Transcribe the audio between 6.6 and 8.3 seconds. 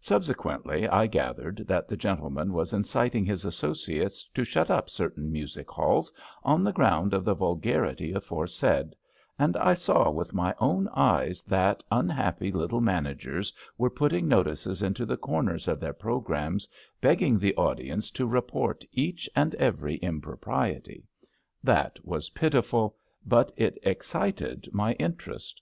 the ground of the vulgarity